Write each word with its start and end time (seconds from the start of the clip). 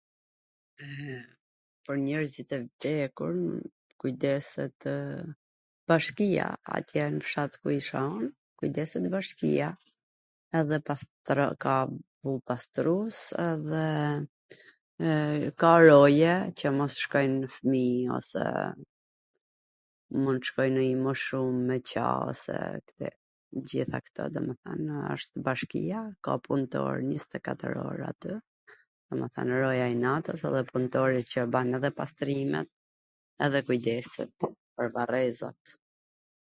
Pwr 1.87 1.97
njerzit 2.05 2.49
e 2.55 2.57
vdekur 2.65 3.33
kujdesetw 4.03 4.89
bashkia, 5.91 6.47
atje 6.77 7.01
nw 7.15 7.23
fshat 7.25 7.51
ku 7.61 7.67
isha 7.79 7.99
un 8.17 8.25
kujdeset 8.61 9.05
bashkia 9.15 9.69
edhe 10.61 10.77
pastr... 10.89 11.39
ka 11.65 11.75
pastrus 12.51 13.17
edhe 13.49 13.85
ka 15.63 15.71
roje, 15.87 16.33
qw 16.57 16.67
mos 16.81 16.93
shkojn 17.05 17.35
fmij 17.59 17.97
ose 18.19 18.45
mund 20.23 20.39
t 20.41 20.45
shkoj 20.51 20.69
ndonjw 20.71 20.93
i 20.97 21.01
moshum, 21.05 21.55
...t 21.87 23.17
gjitha 23.69 23.99
kto 24.07 24.23
domethwnw 24.33 24.95
wsht 25.15 25.33
bashkia, 25.45 25.99
ka 26.25 26.31
puntor 26.45 26.93
njwztekatwr 27.07 27.73
or 27.87 27.99
aty, 28.11 28.33
domethwn 29.11 29.49
roja 29.63 29.87
i 29.95 29.97
natws, 30.03 30.41
edhe 30.51 30.61
puntori 30.71 31.21
qw 31.31 31.41
ban 31.55 31.75
edhe 31.79 31.91
pastrimet 31.99 32.69
dhe 33.55 33.59
kujdeset 33.71 34.31
pwr 34.73 34.87
varrezat, 34.95 35.61